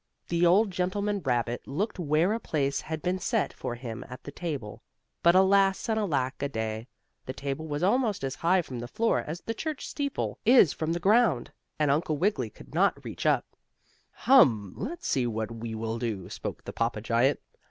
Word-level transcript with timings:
The 0.29 0.47
old 0.47 0.71
gentleman 0.71 1.19
rabbit 1.23 1.67
looked 1.67 1.99
where 1.99 2.33
a 2.33 2.39
place 2.39 2.81
had 2.81 3.03
been 3.03 3.19
set 3.19 3.53
for 3.53 3.75
him 3.75 4.03
at 4.09 4.23
the 4.23 4.31
table, 4.31 4.81
but 5.21 5.35
alas 5.35 5.87
and 5.87 5.99
alack 5.99 6.41
a 6.41 6.49
day, 6.49 6.87
the 7.27 7.33
table 7.33 7.67
was 7.67 7.83
almost 7.83 8.23
as 8.23 8.33
high 8.33 8.63
from 8.63 8.79
the 8.79 8.87
floor 8.87 9.19
as 9.19 9.41
the 9.41 9.53
church 9.53 9.87
steeple 9.87 10.39
is 10.43 10.73
from 10.73 10.91
the 10.93 10.99
ground, 10.99 11.51
and 11.77 11.91
Uncle 11.91 12.17
Wiggily 12.17 12.49
could 12.49 12.73
not 12.73 13.05
reach 13.05 13.27
up 13.27 13.45
to 13.51 13.57
it. 13.57 13.59
"Hum, 14.13 14.73
let's 14.75 15.05
see 15.05 15.27
what 15.27 15.51
we 15.51 15.75
will 15.75 15.99
do," 15.99 16.29
spoke 16.31 16.63
the 16.63 16.73
papa 16.73 16.99
giant. 16.99 17.39